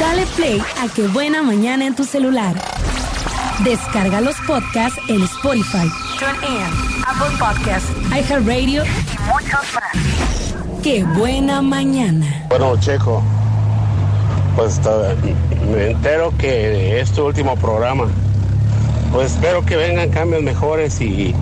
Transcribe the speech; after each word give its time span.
Dale 0.00 0.26
play 0.36 0.60
a 0.80 0.88
Qué 0.94 1.06
Buena 1.08 1.42
Mañana 1.42 1.86
en 1.86 1.94
tu 1.94 2.04
celular. 2.04 2.54
Descarga 3.64 4.20
los 4.20 4.36
podcasts 4.46 4.98
en 5.08 5.22
Spotify, 5.22 5.88
TuneIn, 6.18 6.64
Apple 7.06 7.36
Podcasts, 7.38 7.90
iHeartRadio 8.10 8.84
y 8.84 9.32
muchos 9.32 9.60
más. 9.74 10.82
Qué 10.82 11.04
Buena 11.04 11.62
Mañana. 11.62 12.46
Bueno, 12.48 12.78
Checo, 12.80 13.22
pues 14.56 14.80
me 15.70 15.90
entero 15.90 16.32
que 16.38 17.00
es 17.00 17.12
tu 17.12 17.26
último 17.26 17.56
programa. 17.56 18.06
Pues 19.12 19.32
espero 19.32 19.64
que 19.64 19.76
vengan 19.76 20.08
cambios 20.10 20.42
mejores 20.42 21.00
y, 21.00 21.34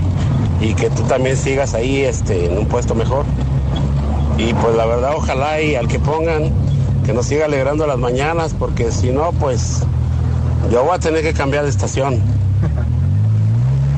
y 0.61 0.75
que 0.75 0.91
tú 0.91 1.03
también 1.05 1.37
sigas 1.37 1.75
ahí 1.75 2.03
este, 2.05 2.47
en 2.47 2.59
un 2.59 2.67
puesto 2.67 2.95
mejor. 2.95 3.25
Y 4.39 4.53
pues 4.55 4.75
la 4.75 4.87
verdad, 4.87 5.13
ojalá 5.15 5.61
y 5.61 5.77
al 5.77 5.87
que 5.87 5.99
pongan, 6.01 6.53
que 7.05 7.13
nos 7.13 7.27
siga 7.27 7.47
alegrando 7.47 7.87
las 7.87 7.99
mañanas, 7.99 8.55
porque 8.59 8.93
si 8.93 9.11
no, 9.11 9.33
pues 9.33 9.83
yo 10.71 10.85
voy 10.85 10.95
a 10.95 10.99
tener 10.99 11.23
que 11.23 11.33
cambiar 11.33 11.65
de 11.65 11.71
estación. 11.71 12.21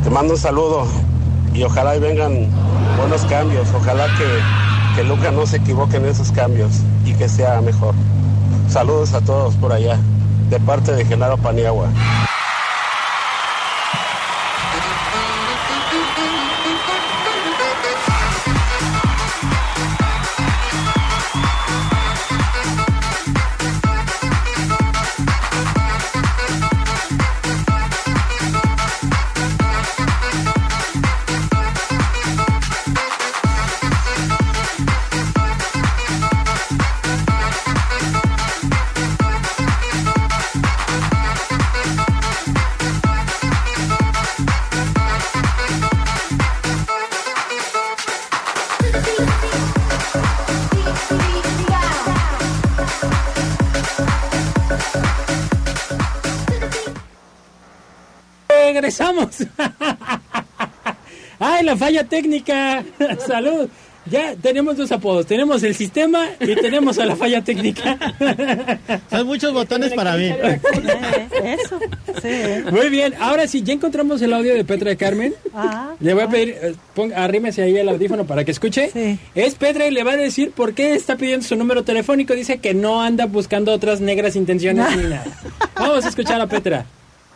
Te 0.04 0.10
mando 0.10 0.34
un 0.34 0.38
saludo 0.38 0.86
y 1.54 1.62
ojalá 1.62 1.96
y 1.96 2.00
vengan 2.00 2.48
buenos 2.98 3.24
cambios. 3.26 3.68
Ojalá 3.74 4.06
que, 4.16 4.96
que 4.96 5.04
Luca 5.06 5.30
no 5.30 5.46
se 5.46 5.58
equivoque 5.58 5.96
en 5.96 6.06
esos 6.06 6.32
cambios 6.32 6.72
y 7.04 7.14
que 7.14 7.28
sea 7.28 7.60
mejor. 7.60 7.94
Saludos 8.68 9.12
a 9.12 9.20
todos 9.20 9.54
por 9.56 9.72
allá, 9.72 9.98
de 10.48 10.58
parte 10.60 10.92
de 10.92 11.04
Genaro 11.04 11.36
Paniagua. 11.36 11.88
Regresamos. 58.72 59.36
Ay, 61.38 61.64
la 61.64 61.76
falla 61.76 62.04
técnica. 62.04 62.82
Salud. 63.26 63.68
Ya 64.06 64.34
tenemos 64.34 64.78
dos 64.78 64.90
apodos. 64.90 65.26
Tenemos 65.26 65.62
el 65.62 65.74
sistema 65.74 66.26
y 66.40 66.56
tenemos 66.56 66.98
a 66.98 67.04
la 67.04 67.14
falla 67.14 67.44
técnica. 67.44 67.98
Son 69.10 69.26
muchos 69.26 69.52
botones 69.52 69.92
para 69.92 70.16
mí. 70.16 70.34
Eso, 71.44 71.78
sí. 72.20 72.70
Muy 72.72 72.88
bien. 72.88 73.14
Ahora 73.20 73.46
sí, 73.46 73.62
ya 73.62 73.74
encontramos 73.74 74.20
el 74.22 74.32
audio 74.32 74.54
de 74.54 74.64
Petra 74.64 74.88
de 74.88 74.96
Carmen. 74.96 75.34
Ah, 75.54 75.92
Le 76.00 76.14
voy 76.14 76.22
a 76.24 76.28
pedir, 76.28 76.56
eh, 76.60 76.74
ponga, 76.94 77.22
arrímese 77.22 77.62
ahí 77.62 77.76
el 77.76 77.88
audífono 77.90 78.26
para 78.26 78.44
que 78.44 78.50
escuche. 78.50 78.90
Sí. 78.90 79.18
Es 79.36 79.54
Petra 79.54 79.86
y 79.86 79.92
le 79.92 80.02
va 80.02 80.12
a 80.12 80.16
decir 80.16 80.50
por 80.50 80.74
qué 80.74 80.94
está 80.94 81.16
pidiendo 81.16 81.46
su 81.46 81.54
número 81.54 81.84
telefónico. 81.84 82.34
Dice 82.34 82.58
que 82.58 82.74
no 82.74 83.02
anda 83.02 83.26
buscando 83.26 83.72
otras 83.72 84.00
negras 84.00 84.34
intenciones 84.34 84.96
ni 84.96 85.02
nada. 85.04 85.24
Vamos 85.76 86.04
a 86.04 86.08
escuchar 86.08 86.40
a 86.40 86.48
Petra. 86.48 86.86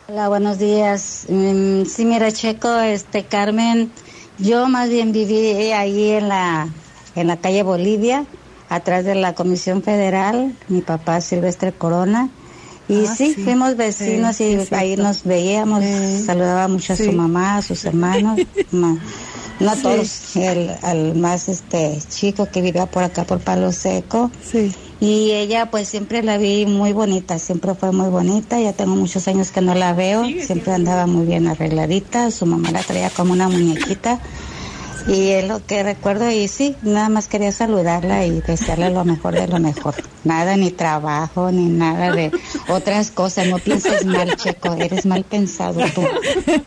Hola, 0.08 0.28
buenos 0.28 0.58
días. 0.58 1.26
Mm, 1.28 1.84
sí, 1.84 2.04
mira, 2.04 2.30
Checo, 2.30 2.78
este, 2.78 3.26
Carmen, 3.26 3.92
yo 4.38 4.68
más 4.68 4.88
bien 4.88 5.10
viví 5.12 5.72
ahí 5.72 6.10
en 6.10 6.28
la, 6.28 6.68
en 7.16 7.26
la 7.26 7.40
calle 7.40 7.62
Bolivia, 7.64 8.26
atrás 8.68 9.04
de 9.04 9.16
la 9.16 9.34
Comisión 9.34 9.82
Federal, 9.82 10.56
mi 10.68 10.80
papá 10.82 11.20
Silvestre 11.20 11.72
Corona. 11.72 12.30
Y 12.88 13.06
Ah, 13.06 13.16
sí, 13.16 13.34
sí. 13.34 13.42
fuimos 13.42 13.76
vecinos 13.76 14.36
Sí, 14.36 14.44
y 14.44 14.64
sí, 14.64 14.74
ahí 14.76 14.96
nos 14.96 15.24
veíamos, 15.24 15.82
saludaba 16.24 16.68
mucho 16.68 16.92
a 16.92 16.96
su 16.96 17.10
mamá, 17.10 17.56
a 17.56 17.62
sus 17.62 17.84
hermanos, 17.84 18.40
ma- 18.70 18.96
no 19.60 19.74
Sí. 19.74 19.82
todos, 19.82 20.36
el, 20.36 20.70
al 20.82 21.14
más 21.14 21.48
este 21.48 21.98
chico 22.08 22.48
que 22.50 22.60
vivía 22.62 22.86
por 22.86 23.02
acá 23.02 23.24
por 23.24 23.40
Palo 23.40 23.72
Seco. 23.72 24.30
sí. 24.42 24.72
Y 24.98 25.32
ella 25.32 25.70
pues 25.70 25.88
siempre 25.88 26.22
la 26.22 26.38
vi 26.38 26.64
muy 26.64 26.94
bonita, 26.94 27.38
siempre 27.38 27.74
fue 27.74 27.92
muy 27.92 28.08
bonita, 28.08 28.58
ya 28.58 28.72
tengo 28.72 28.96
muchos 28.96 29.28
años 29.28 29.50
que 29.50 29.60
no 29.60 29.74
la 29.74 29.92
veo, 29.92 30.24
siempre 30.24 30.72
andaba 30.72 31.06
muy 31.06 31.26
bien 31.26 31.46
arregladita, 31.48 32.30
su 32.30 32.46
mamá 32.46 32.70
la 32.70 32.82
traía 32.82 33.10
como 33.10 33.34
una 33.34 33.46
muñequita 33.46 34.18
y 35.08 35.30
es 35.30 35.46
lo 35.46 35.64
que 35.64 35.82
recuerdo 35.82 36.30
y 36.30 36.48
sí, 36.48 36.74
nada 36.82 37.08
más 37.08 37.28
quería 37.28 37.52
saludarla 37.52 38.24
y 38.26 38.40
desearle 38.40 38.90
lo 38.90 39.04
mejor 39.04 39.34
de 39.34 39.46
lo 39.46 39.58
mejor. 39.60 39.94
Nada 40.24 40.56
ni 40.56 40.70
trabajo 40.70 41.50
ni 41.52 41.66
nada 41.68 42.10
de 42.12 42.32
otras 42.68 43.10
cosas, 43.12 43.46
no 43.46 43.58
pienses 43.58 44.04
mal, 44.04 44.34
Checo, 44.36 44.74
eres 44.74 45.06
mal 45.06 45.22
pensado 45.24 45.80
tú. 45.94 46.02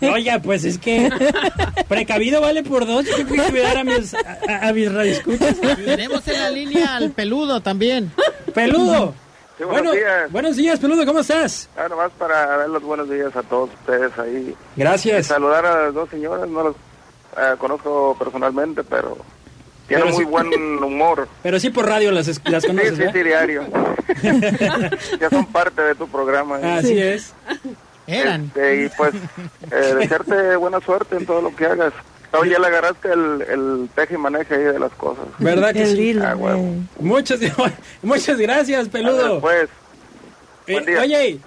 Oiga, 0.07 0.39
pues 0.39 0.63
es 0.63 0.77
que 0.77 1.09
precavido 1.87 2.41
vale 2.41 2.63
por 2.63 2.85
dos. 2.85 3.05
Yo 3.05 3.15
tengo 3.25 3.43
que 3.45 3.51
cuidar 3.51 3.77
a 3.77 3.83
mis, 3.83 4.13
a, 4.13 4.67
a- 4.69 4.73
mis 4.73 4.91
radioescuchas. 4.91 5.59
Tenemos 5.59 6.27
en 6.27 6.33
la 6.41 6.49
línea 6.51 6.95
al 6.95 7.11
peludo 7.11 7.61
también. 7.61 8.11
Peludo. 8.53 9.13
Sí, 9.57 9.65
buenos 9.65 9.81
Bueno, 9.83 9.91
días. 9.91 10.31
buenos 10.31 10.55
días, 10.55 10.79
Peludo, 10.79 11.05
¿cómo 11.05 11.19
estás? 11.19 11.67
Ah, 11.75 11.87
nomás 11.89 12.11
para 12.17 12.45
dar 12.57 12.69
los 12.69 12.81
buenos 12.81 13.09
días 13.09 13.35
a 13.35 13.43
todos 13.43 13.69
ustedes 13.81 14.17
ahí. 14.17 14.55
Gracias. 14.77 15.27
Saludar 15.27 15.65
a 15.65 15.83
las 15.85 15.93
dos 15.93 16.09
señoras, 16.09 16.47
no 16.47 16.73
eh, 17.37 17.55
conozco 17.57 18.15
personalmente, 18.19 18.83
pero 18.83 19.17
tienen 19.87 20.05
Pero 20.05 20.15
muy 20.15 20.23
sí- 20.25 20.29
buen 20.29 20.83
humor. 20.83 21.27
Pero 21.43 21.59
sí 21.59 21.69
por 21.69 21.87
radio 21.87 22.11
las, 22.11 22.27
las 22.45 22.61
Sí, 22.63 22.67
conoces, 22.69 22.97
sí, 22.97 23.03
sí, 23.11 23.23
diario. 23.23 23.63
ya 25.19 25.29
son 25.29 25.45
parte 25.47 25.81
de 25.81 25.95
tu 25.95 26.07
programa. 26.07 26.59
¿eh? 26.59 26.71
Así 26.79 26.99
es. 26.99 27.33
Eran. 28.07 28.45
Este, 28.45 28.83
y 28.85 28.89
pues, 28.89 29.13
eh, 29.71 29.95
desearte 29.99 30.55
buena 30.55 30.79
suerte 30.81 31.15
en 31.17 31.25
todo 31.25 31.41
lo 31.41 31.55
que 31.55 31.65
hagas. 31.65 31.93
Oye, 32.39 32.51
ya 32.51 32.59
le 32.59 32.67
agarraste 32.67 33.11
el, 33.11 33.41
el 33.41 33.89
teje 33.95 34.13
y 34.13 34.17
maneje 34.17 34.53
ahí 34.55 34.63
de 34.63 34.79
las 34.79 34.91
cosas. 34.93 35.25
¿Verdad 35.39 35.73
que 35.73 35.81
El 35.83 35.95
sí? 35.95 36.19
Ah, 36.23 36.35
huevo. 36.35 36.75
Muchas, 36.99 37.39
muchas 38.03 38.37
gracias, 38.37 38.87
Peludo. 38.89 39.39
Pues, 39.41 39.67
Eh, 40.67 40.73
buen 40.73 40.85
día. 40.85 41.01
oye, 41.01 41.39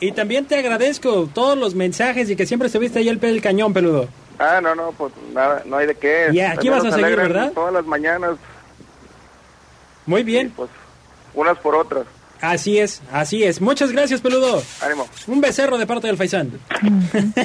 y 0.00 0.12
también 0.12 0.44
te 0.46 0.56
agradezco 0.56 1.28
todos 1.32 1.56
los 1.58 1.74
mensajes 1.74 2.28
y 2.30 2.36
que 2.36 2.46
siempre 2.46 2.66
estuviste 2.66 2.98
ahí 3.00 3.08
al 3.08 3.18
pie 3.18 3.30
del 3.30 3.40
cañón, 3.42 3.72
Peludo. 3.72 4.08
Ah, 4.38 4.60
no, 4.62 4.74
no, 4.74 4.92
pues 4.92 5.12
nada, 5.32 5.62
no 5.64 5.76
hay 5.76 5.86
de 5.86 5.94
qué. 5.94 6.28
Y 6.32 6.40
aquí 6.40 6.68
También 6.68 6.74
vas 6.74 6.84
a 6.86 6.96
seguir, 6.96 7.16
¿verdad? 7.16 7.52
Todas 7.52 7.72
las 7.72 7.86
mañanas, 7.86 8.36
Muy 10.06 10.22
bien. 10.22 10.52
pues, 10.54 10.70
unas 11.34 11.58
por 11.58 11.74
otras. 11.76 12.04
Así 12.40 12.78
es, 12.78 13.00
así 13.12 13.42
es. 13.44 13.60
Muchas 13.60 13.90
gracias, 13.92 14.20
Peludo. 14.20 14.62
Ánimo. 14.82 15.08
Un 15.26 15.40
becerro 15.40 15.78
de 15.78 15.86
parte 15.86 16.08
del 16.08 16.16
Faisán. 16.16 16.52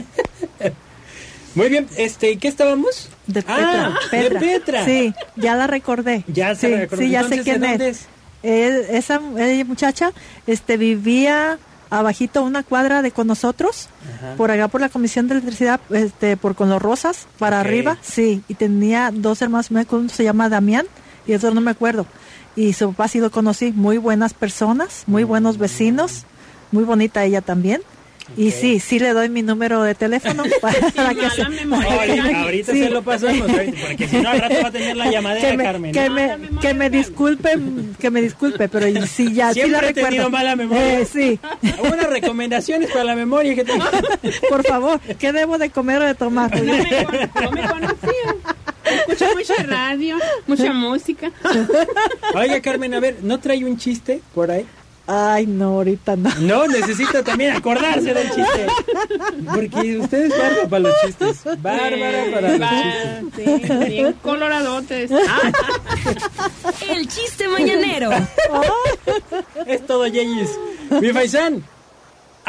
Muy 1.56 1.70
bien, 1.70 1.88
este, 1.98 2.38
¿qué 2.38 2.48
estábamos? 2.48 3.10
De 3.26 3.42
Petra. 3.42 3.94
Ah, 3.96 4.00
de 4.12 4.32
Petra. 4.32 4.86
Sí, 4.86 5.14
ya 5.36 5.56
la 5.56 5.68
recordé. 5.68 6.24
Ya 6.28 6.54
se 6.56 6.68
sí, 6.68 6.76
recordó. 6.76 7.02
Sí, 7.02 7.10
ya 7.10 7.22
Entonces, 7.22 7.46
sé 7.46 7.58
quién 7.60 7.78
¿de 7.78 7.90
es. 7.90 8.08
Eh, 8.44 8.88
esa 8.92 9.20
ella, 9.38 9.66
muchacha 9.66 10.12
este, 10.48 10.78
vivía 10.78 11.58
abajito 11.90 12.44
una 12.44 12.64
cuadra 12.64 13.02
de 13.02 13.12
con 13.12 13.28
nosotros, 13.28 13.90
por 14.38 14.52
allá 14.52 14.68
por 14.68 14.82
la 14.82 14.90
Comisión 14.90 15.28
de 15.28 15.36
Electricidad, 15.36 15.80
este, 15.90 16.38
por 16.38 16.56
con 16.56 16.70
los 16.70 16.82
Rosas, 16.82 17.28
para 17.38 17.60
arriba, 17.60 17.98
sí, 18.02 18.44
y 18.48 18.54
tenía 18.56 19.12
dos 19.14 19.42
hermanos, 19.42 19.70
uno 19.72 20.10
se 20.10 20.24
llama 20.24 20.50
Damián 20.50 20.86
y 21.26 21.34
otro 21.34 21.54
no 21.54 21.62
me 21.62 21.72
acuerdo. 21.72 22.06
Y 22.56 22.74
su 22.74 22.90
papá 22.92 23.08
sí 23.08 23.20
lo 23.20 23.32
conocí, 23.32 23.72
muy 23.72 23.98
buenas 23.98 24.34
personas, 24.34 25.04
muy 25.08 25.24
buenos 25.24 25.58
vecinos, 25.58 26.26
muy 26.72 26.84
bonita 26.84 27.24
ella 27.24 27.42
también. 27.42 27.82
Y 28.38 28.52
sí, 28.52 28.80
sí 28.80 29.00
le 29.00 29.14
doy 29.14 29.28
mi 29.30 29.42
número 29.42 29.82
de 29.84 29.96
teléfono 29.96 30.44
para 30.62 31.14
que 31.14 31.30
se... 31.30 31.42
Ahorita, 31.72 32.42
ahorita 32.44 32.72
Sí. 32.74 32.84
se 32.84 32.90
lo 32.90 33.02
pasamos, 33.02 33.48
porque 33.52 34.08
si 34.08 34.18
no 34.18 34.30
al 34.30 34.40
rato 34.40 34.56
va 34.62 34.68
a 34.68 34.72
tener 34.72 34.96
la 34.98 35.12
llamadera 35.12 35.50
que 35.52 35.58
me, 35.58 35.64
Carmen. 35.64 35.92
que 35.92 36.10
me, 36.10 36.38
que 36.62 36.74
me 36.74 36.90
disculpe, 36.90 37.50
que 38.00 38.10
me 38.12 38.22
disculpe, 38.22 38.70
pero 38.70 38.86
sí 39.08 39.34
ya, 39.34 39.54
sí 39.54 39.62
Siempre 39.62 39.82
la 39.82 39.90
he 39.90 39.94
tenido 39.94 40.30
mala 40.30 40.56
memoria. 40.56 41.00
Eh, 41.00 41.06
sí, 41.06 41.40
Unas 41.80 42.10
recomendaciones 42.10 42.90
para 42.92 43.04
la 43.04 43.16
memoria 43.16 43.56
que 43.56 43.64
tengo. 43.66 43.84
por 44.50 44.64
favor, 44.66 45.00
¿qué 45.20 45.32
debo 45.34 45.58
de 45.58 45.70
comer 45.70 46.02
o 46.02 46.06
de 46.06 46.16
tomar? 46.16 46.50
No 46.64 47.52
me 47.52 47.68
conocía. 47.68 48.36
Escucho 49.08 49.26
mucha 49.36 49.64
radio, 49.64 50.18
mucha 50.48 50.74
música. 50.74 51.32
Oiga, 52.34 52.60
Carmen, 52.62 52.94
a 52.94 53.00
ver, 53.00 53.18
¿no 53.22 53.40
trae 53.40 53.64
un 53.66 53.78
chiste 53.78 54.22
por 54.34 54.50
ahí? 54.52 54.66
Ay, 55.12 55.48
no, 55.48 55.70
ahorita 55.78 56.16
no. 56.16 56.30
No, 56.40 56.68
necesita 56.68 57.24
también 57.24 57.56
acordarse 57.56 58.14
del 58.14 58.28
chiste. 58.28 58.68
Porque 59.56 59.98
usted 59.98 60.26
es 60.26 60.30
bárbara 60.38 60.70
para 60.70 60.80
los 60.80 60.94
chistes. 61.04 61.44
Bárbara 61.64 62.26
para 62.32 62.58
los 62.58 62.70
chistes. 62.70 63.68
sí, 63.68 63.88
bien 63.88 64.14
coloradotes. 64.22 65.10
El 66.90 67.08
chiste 67.08 67.48
mañanero. 67.48 68.12
Es 69.66 69.84
todo, 69.88 70.06
Yeyis. 70.06 70.52
Mi 71.02 71.12
Faisán, 71.12 71.64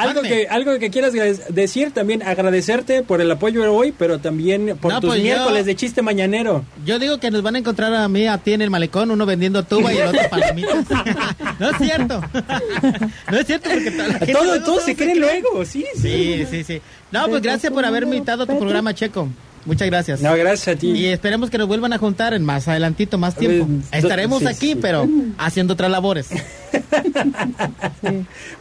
algo 0.09 0.23
que, 0.23 0.47
algo 0.49 0.79
que 0.79 0.91
quieras 0.91 1.13
decir, 1.49 1.93
también 1.93 2.23
agradecerte 2.23 3.03
por 3.03 3.21
el 3.21 3.31
apoyo 3.31 3.63
de 3.63 3.69
hoy, 3.69 3.93
pero 3.97 4.19
también 4.19 4.77
por 4.81 4.93
No, 4.93 5.01
tus 5.01 5.09
pues 5.11 5.19
yo- 5.21 5.25
miércoles 5.25 5.67
de 5.67 5.77
chiste 5.77 6.03
mañanero. 6.03 6.65
Yo 6.85 6.99
digo 6.99 7.19
que 7.19 7.31
nos 7.31 7.43
van 7.43 7.57
a 7.57 7.59
encontrar 7.59 7.95
a 7.95 8.09
mí, 8.09 8.27
a 8.27 8.39
ti 8.39 8.53
en 8.53 8.63
el 8.63 8.71
malecón, 8.71 9.11
uno 9.11 9.27
vendiendo 9.27 9.63
tuba 9.63 9.93
y 9.93 9.99
el 9.99 10.09
otro 10.09 10.21
palomitas. 10.31 10.85
no 11.59 11.71
es 11.71 11.77
cierto. 11.79 12.21
no 13.31 13.39
es 13.39 13.47
cierto 13.47 13.71
porque 13.71 13.91
toda 13.91 14.09
la 14.09 14.19
gente 14.19 14.33
Todo, 14.65 14.81
se 14.81 14.97
cree 14.97 15.15
luego, 15.17 15.65
sí, 15.65 15.85
sí. 15.95 16.01
Sí, 16.01 16.47
sí, 16.51 16.65
sí. 16.65 16.81
No, 17.11 17.27
pues 17.29 17.43
gracias 17.43 17.73
por 17.73 17.85
haberme 17.85 18.17
invitado 18.17 18.45
a 18.45 18.47
tu 18.47 18.59
programa, 18.59 18.95
Checo. 18.95 19.29
Muchas 19.71 19.87
gracias. 19.87 20.21
No, 20.21 20.35
gracias 20.35 20.77
a 20.77 20.79
ti. 20.79 20.89
Y 20.89 21.07
esperemos 21.07 21.49
que 21.49 21.57
nos 21.57 21.69
vuelvan 21.69 21.93
a 21.93 21.99
juntar 21.99 22.35
en 22.35 22.45
más 22.45 22.67
adelantito, 22.67 23.19
más 23.19 23.37
tiempo. 23.37 23.69
Estaremos 23.93 24.41
sí, 24.41 24.47
aquí, 24.49 24.73
sí. 24.73 24.79
pero 24.83 25.09
haciendo 25.39 25.75
otras 25.75 25.91
labores. 25.91 26.29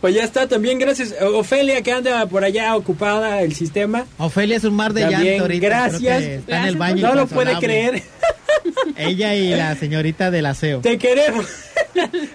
Pues 0.02 0.16
ya 0.16 0.24
está, 0.24 0.48
también 0.48 0.80
gracias. 0.80 1.16
Ofelia, 1.22 1.82
que 1.82 1.92
anda 1.92 2.26
por 2.28 2.44
allá 2.44 2.76
ocupada 2.76 3.42
el 3.42 3.54
sistema. 3.56 4.06
Ofelia 4.18 4.58
es 4.58 4.64
un 4.64 4.74
mar 4.74 4.94
de 4.94 5.02
También, 5.02 5.24
llanto 5.24 5.44
ahorita. 5.44 5.66
gracias. 5.68 6.24
Está 6.24 6.62
en 6.62 6.66
el 6.68 6.78
baño. 6.78 7.08
No 7.08 7.16
lo 7.16 7.28
puede 7.28 7.58
creer. 7.58 8.04
Ella 8.98 9.36
y 9.36 9.50
la 9.50 9.76
señorita 9.76 10.32
del 10.32 10.46
aseo. 10.46 10.80
Te 10.82 10.98
queremos. 10.98 11.46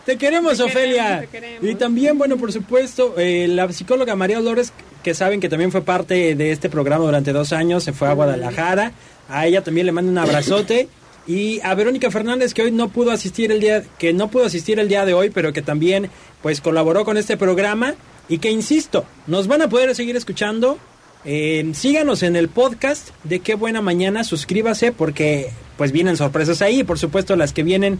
Te 0.04 0.16
queremos, 0.16 0.60
Ofelia. 0.60 1.20
te 1.20 1.26
queremos. 1.28 1.64
Y 1.68 1.74
también, 1.74 2.18
bueno, 2.18 2.36
por 2.36 2.52
supuesto, 2.52 3.14
eh, 3.18 3.46
la 3.48 3.70
psicóloga 3.72 4.16
María 4.16 4.38
Dolores, 4.38 4.72
que 5.04 5.14
saben 5.14 5.38
que 5.38 5.48
también 5.48 5.70
fue 5.70 5.82
parte 5.82 6.34
de 6.34 6.50
este 6.50 6.68
programa 6.68 7.04
durante 7.04 7.32
dos 7.32 7.52
años, 7.52 7.84
se 7.84 7.92
fue 7.92 8.08
a 8.08 8.14
Guadalajara. 8.14 8.92
A 9.28 9.46
ella 9.46 9.62
también 9.62 9.86
le 9.86 9.92
mando 9.92 10.10
un 10.10 10.18
abrazote. 10.18 10.88
Y 11.26 11.60
a 11.60 11.74
Verónica 11.74 12.10
Fernández, 12.10 12.52
que 12.52 12.62
hoy 12.62 12.72
no 12.72 12.88
pudo 12.88 13.12
asistir 13.12 13.52
el 13.52 13.60
día, 13.60 13.84
que 13.98 14.12
no 14.12 14.30
pudo 14.30 14.46
asistir 14.46 14.80
el 14.80 14.88
día 14.88 15.04
de 15.04 15.14
hoy, 15.14 15.30
pero 15.30 15.52
que 15.52 15.62
también, 15.62 16.10
pues, 16.42 16.60
colaboró 16.60 17.04
con 17.04 17.16
este 17.16 17.36
programa. 17.36 17.94
Y 18.28 18.38
que, 18.38 18.50
insisto, 18.50 19.04
nos 19.26 19.46
van 19.46 19.62
a 19.62 19.68
poder 19.68 19.94
seguir 19.94 20.16
escuchando. 20.16 20.78
Eh, 21.26 21.70
síganos 21.74 22.22
en 22.22 22.34
el 22.34 22.48
podcast 22.48 23.10
de 23.22 23.40
Qué 23.40 23.54
Buena 23.54 23.80
Mañana, 23.80 24.24
suscríbase 24.24 24.92
porque 24.92 25.50
pues 25.78 25.90
vienen 25.90 26.18
sorpresas 26.18 26.60
ahí, 26.60 26.84
por 26.84 26.98
supuesto 26.98 27.34
las 27.34 27.52
que 27.52 27.62
vienen 27.62 27.98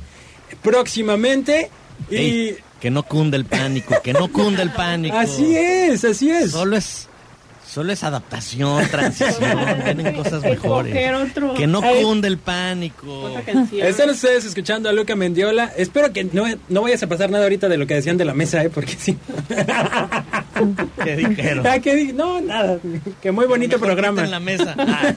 próximamente. 0.63 1.71
Y 2.11 2.17
Ey, 2.17 2.57
que 2.81 2.91
no 2.91 3.03
cunde 3.03 3.37
el 3.37 3.45
pánico, 3.45 3.95
que 4.03 4.13
no 4.13 4.29
cunde 4.29 4.63
el 4.63 4.71
pánico. 4.71 5.17
así 5.17 5.57
es, 5.57 6.05
así 6.05 6.31
es. 6.31 6.51
Solo 6.51 6.77
es, 6.77 7.09
solo 7.67 7.93
es 7.93 8.05
adaptación, 8.05 8.87
transición, 8.91 9.59
vienen 9.85 10.15
cosas 10.15 10.43
mejores. 10.43 10.95
otro. 11.15 11.55
Que 11.55 11.67
no 11.67 11.81
cunde 11.81 12.29
el 12.29 12.39
pánico. 12.39 13.31
Están 13.73 14.11
ustedes 14.11 14.45
escuchando 14.45 14.89
a 14.89 14.93
Luca 14.93 15.17
Mendiola. 15.17 15.73
Espero 15.77 16.13
que 16.13 16.25
no, 16.25 16.45
no 16.69 16.83
vayas 16.83 17.03
a 17.03 17.07
pasar 17.07 17.31
nada 17.31 17.45
ahorita 17.45 17.69
de 17.69 17.79
lo 17.79 17.87
que 17.87 17.95
decían 17.95 18.17
de 18.17 18.25
la 18.27 18.35
mesa, 18.35 18.63
¿eh? 18.63 18.71
porque 18.71 18.93
sí. 18.99 19.17
¿Qué 21.05 21.17
dijeron? 21.17 21.67
Ah, 21.67 21.79
¿qué 21.79 21.95
di- 21.95 22.13
no, 22.13 22.41
nada. 22.41 22.79
Que 23.23 23.33
muy 23.33 23.47
bonito 23.47 23.77
Mejor 23.77 23.89
programa. 23.89 24.17
quiten 24.23 24.31
la 24.31 24.41
mesa. 24.41 24.75
Ah. 24.79 25.15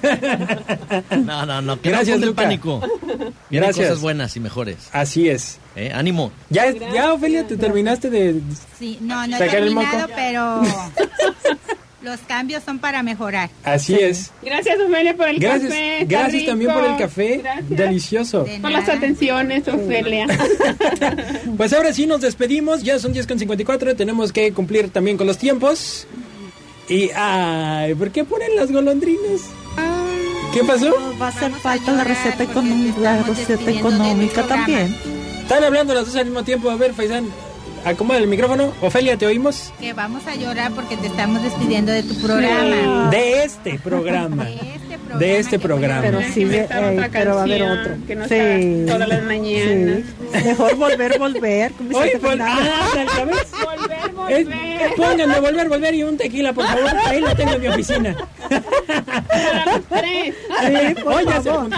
No, 1.18 1.46
no, 1.46 1.62
no, 1.62 1.82
que 1.82 1.90
Gracias, 1.90 2.18
no 2.20 2.24
el 2.24 2.30
Luca. 2.30 2.44
pánico. 2.44 2.80
Vienen 3.50 3.68
Gracias. 3.70 3.88
cosas 3.90 4.02
buenas 4.02 4.36
y 4.36 4.40
mejores. 4.40 4.90
Así 4.92 5.30
es. 5.30 5.60
¿eh? 5.76 5.92
Ánimo. 5.94 6.32
Ya, 6.50 6.72
ya 6.72 7.14
Ofelia, 7.14 7.46
te 7.48 7.58
terminaste 7.58 8.10
de... 8.10 8.42
Sí, 8.78 8.98
no, 9.02 9.26
no 9.28 9.36
he 9.36 9.40
Sacar 9.40 9.56
el 9.60 9.74
terminado, 9.76 9.98
moco. 10.00 10.14
pero 10.16 10.62
los 12.08 12.20
cambios 12.22 12.64
son 12.64 12.80
para 12.80 13.04
mejorar. 13.04 13.50
Así 13.64 13.96
es. 13.96 14.32
Gracias, 14.42 14.78
Ofelia, 14.80 15.16
por 15.16 15.28
el 15.28 15.40
Gracias, 15.40 15.70
café. 15.70 16.02
está 16.02 16.20
gracias 16.20 16.46
también 16.46 16.72
por 16.74 16.84
el 16.84 16.92
rico. 16.92 17.00
café. 17.00 17.38
Gracias. 17.44 17.70
Delicioso. 17.70 18.44
De 18.44 18.60
Por 18.60 18.72
las 18.72 18.90
atenciones, 18.90 19.68
Ofelia. 19.68 20.26
Pues 21.58 21.74
ahora 21.74 21.94
sí 21.94 22.06
nos 22.06 22.22
despedimos, 22.22 22.84
ya 22.84 23.00
son 23.00 23.14
10.54, 23.14 23.96
tenemos 23.96 24.32
que 24.32 24.52
cumplir 24.54 24.90
también 24.90 25.18
con 25.18 25.28
los 25.28 25.38
tiempos. 25.38 26.08
Y, 26.90 27.10
ay, 27.16 27.94
¿por 27.96 28.12
qué 28.12 28.24
ponen 28.24 28.56
las 28.56 28.72
golondrinas? 28.72 29.42
¿Qué 30.54 30.64
pasó? 30.64 30.94
Va 31.22 31.26
a 31.28 31.30
hacer 31.30 31.52
falta 31.52 31.92
la 31.92 32.04
receta, 32.04 32.46
la 33.02 33.24
receta 33.24 33.70
económica 33.72 34.44
también. 34.44 34.96
Están 35.42 35.64
hablando 35.64 35.94
las 35.94 36.06
dos 36.06 36.16
al 36.16 36.26
mismo 36.26 36.44
tiempo. 36.44 36.70
A 36.70 36.76
ver, 36.76 36.94
Faisán, 36.94 37.26
acomoda 37.86 38.20
el 38.20 38.28
micrófono. 38.28 38.74
Ofelia, 38.82 39.18
¿te 39.18 39.26
oímos? 39.26 39.72
Que 39.80 39.94
vamos 39.94 40.26
a 40.28 40.36
llorar 40.36 40.72
porque 40.74 40.98
te 40.98 41.08
estamos 41.08 41.42
despidiendo 41.44 41.92
de 41.92 42.04
tu 42.04 42.16
programa. 42.22 43.10
De 43.10 43.44
este 43.44 43.80
programa. 43.80 44.46
De 44.46 44.52
este 44.76 44.98
programa. 44.98 45.20
De 45.20 45.40
este 45.40 45.60
programa. 45.60 46.02
Pero 46.02 46.20
sí, 46.34 46.44
eh, 46.52 46.68
pero 47.12 47.36
va 47.36 47.42
a 47.42 47.44
haber 47.44 47.62
otro. 47.64 47.94
que 48.06 48.16
no 48.16 48.28
sí. 48.28 48.36
está 48.36 48.94
todas 48.94 49.10
las 49.10 49.24
mañanas. 49.24 50.00
Sí. 50.34 50.46
Mejor 50.46 50.76
volver, 50.76 51.20
volver. 51.20 51.72
Hoy, 51.94 52.10
vol- 52.22 52.42
ah. 52.42 52.90
Volver, 54.28 54.42
Eh, 54.42 54.46
volver. 54.46 54.96
pónganme 54.96 55.40
volver, 55.40 55.70
volver 55.70 55.96
y 55.96 56.04
un 56.04 56.18
tequila, 56.18 56.54
por 56.54 56.66
favor. 56.66 56.90
Ahí 57.06 57.22
lo 57.22 57.36
tengo 57.36 57.54
en 57.54 57.62
mi 57.62 57.68
oficina. 57.68 58.16
Para 59.28 59.66
los 59.66 59.86
tres. 59.90 60.36
Sí, 60.96 61.04
por 61.04 61.24
favor. 61.44 61.70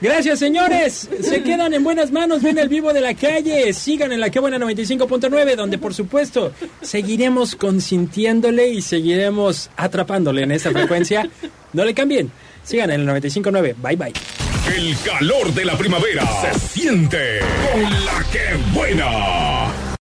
Gracias, 0.00 0.38
señores. 0.38 1.08
Se 1.22 1.42
quedan 1.42 1.74
en 1.74 1.84
buenas 1.84 2.10
manos. 2.10 2.42
Viene 2.42 2.60
el 2.62 2.68
vivo 2.68 2.92
de 2.92 3.00
la 3.00 3.14
calle. 3.14 3.72
Sigan 3.72 4.12
en 4.12 4.20
la 4.20 4.30
que 4.30 4.40
buena 4.40 4.58
95.9, 4.58 5.56
donde 5.56 5.78
por 5.78 5.94
supuesto 5.94 6.52
seguiremos 6.80 7.54
consintiéndole 7.56 8.68
y 8.68 8.82
seguiremos 8.82 9.70
atrapándole 9.76 10.42
en 10.42 10.52
esta 10.52 10.70
frecuencia. 10.70 11.28
No 11.72 11.84
le 11.84 11.94
cambien. 11.94 12.30
Sigan 12.64 12.90
en 12.90 13.00
el 13.02 13.08
95.9. 13.08 13.74
Bye 13.82 13.96
bye. 13.96 14.12
El 14.76 14.94
calor 15.02 15.52
de 15.54 15.64
la 15.64 15.76
primavera 15.78 16.22
se 16.42 16.58
siente 16.80 17.40
con 17.72 17.82
la 17.82 18.24
que 18.30 18.78
buena. 18.78 19.72